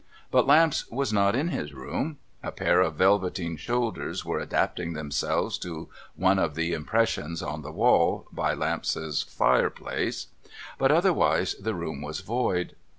[0.31, 2.17] But Lamps was not in his room.
[2.41, 7.69] A pair of velveteen shoulders were adapting themselves to one of the impressions on the
[7.71, 10.25] wall by Lamps's fireplace,
[10.79, 12.75] but otherwise the room was void.